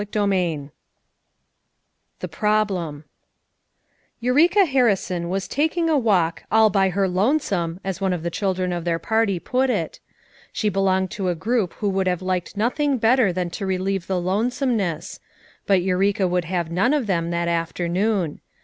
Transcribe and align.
CHAPTER 0.01 0.33
IX 0.33 0.63
THE 2.21 2.27
PEOBLEM 2.27 3.03
Eueeka 4.19 4.65
Haeeisok 4.65 5.29
was 5.29 5.47
taking 5.47 5.91
a 5.91 5.97
walk 5.99 6.41
"all 6.51 6.71
by 6.71 6.89
her 6.89 7.07
lonesome," 7.07 7.79
as 7.83 8.01
one 8.01 8.11
of 8.11 8.23
tlie 8.23 8.31
children 8.31 8.73
of 8.73 8.83
their 8.83 8.97
party 8.97 9.37
put 9.39 9.69
it; 9.69 9.99
she 10.51 10.69
belonged 10.69 11.11
to 11.11 11.29
a 11.29 11.35
group 11.35 11.73
who 11.73 11.89
would 11.89 12.07
have 12.07 12.23
liked 12.23 12.57
nothing 12.57 12.97
better 12.97 13.31
than 13.31 13.51
to 13.51 13.65
relieve 13.67 14.07
the 14.07 14.19
lonesorueness; 14.19 15.19
but 15.67 15.83
Eureka 15.83 16.27
would 16.27 16.45
have 16.45 16.71
none 16.71 16.95
of 16.95 17.05
them 17.05 17.29
that 17.29 17.47
afternoon. 17.47 18.41